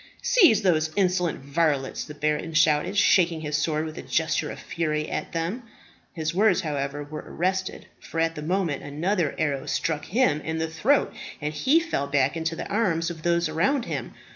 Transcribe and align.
"Seize 0.23 0.63
those 0.63 0.89
insolent 0.95 1.41
varlets!" 1.43 2.05
the 2.05 2.15
baron 2.15 2.55
shouted, 2.55 2.97
shaking 2.97 3.41
his 3.41 3.55
sword 3.55 3.85
with 3.85 3.99
a 3.99 4.01
gesture 4.01 4.49
of 4.49 4.57
fury 4.59 5.07
at 5.07 5.31
them. 5.31 5.61
His 6.13 6.33
words, 6.33 6.61
however, 6.61 7.03
were 7.03 7.23
arrested, 7.27 7.85
for 7.99 8.19
at 8.19 8.33
the 8.33 8.41
moment 8.41 8.81
another 8.81 9.35
arrow 9.37 9.67
struck 9.67 10.05
him 10.05 10.41
in 10.41 10.57
the 10.57 10.67
throat, 10.67 11.13
and 11.39 11.53
he 11.53 11.79
fell 11.79 12.07
back 12.07 12.35
into 12.35 12.55
the 12.55 12.67
arms 12.67 13.11
of 13.11 13.21
those 13.21 13.47
around 13.47 13.85
him. 13.85 14.15